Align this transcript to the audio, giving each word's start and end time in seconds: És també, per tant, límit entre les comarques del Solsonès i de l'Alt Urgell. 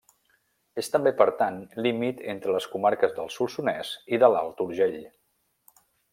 És 0.83 0.87
també, 0.95 1.11
per 1.19 1.27
tant, 1.41 1.59
límit 1.87 2.23
entre 2.33 2.55
les 2.55 2.67
comarques 2.77 3.13
del 3.19 3.29
Solsonès 3.37 3.93
i 4.17 4.21
de 4.25 4.31
l'Alt 4.37 4.65
Urgell. 4.67 4.99